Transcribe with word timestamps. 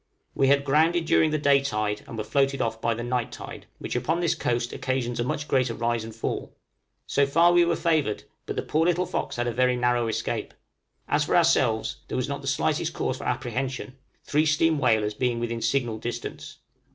We 0.33 0.47
had 0.47 0.65
grounded 0.65 1.05
during 1.05 1.29
the 1.29 1.37
day 1.37 1.61
tide 1.61 2.01
and 2.07 2.17
were 2.17 2.23
floated 2.23 2.59
off 2.59 2.81
by 2.81 2.95
the 2.95 3.03
night 3.03 3.31
tide, 3.31 3.67
which 3.77 3.95
upon 3.95 4.19
this 4.19 4.33
coast 4.33 4.73
occasions 4.73 5.19
a 5.19 5.23
much 5.23 5.47
greater 5.47 5.75
rise 5.75 6.03
and 6.03 6.15
fall, 6.15 6.55
so 7.05 7.27
far 7.27 7.53
we 7.53 7.63
were 7.65 7.75
favored, 7.75 8.23
but 8.47 8.55
the 8.55 8.63
poor 8.63 8.83
little 8.83 9.05
'Fox' 9.05 9.35
had 9.35 9.45
a 9.45 9.53
very 9.53 9.75
narrow 9.75 10.07
escape; 10.07 10.55
as 11.07 11.25
for 11.25 11.35
ourselves, 11.37 11.97
there 12.07 12.17
was 12.17 12.27
not 12.27 12.41
the 12.41 12.47
slightest 12.47 12.93
cause 12.93 13.17
for 13.19 13.25
apprehension, 13.25 13.95
three 14.23 14.47
steam 14.47 14.79
whalers 14.79 15.13
being 15.13 15.39
within 15.39 15.61
signal 15.61 15.99
distance. 15.99 16.57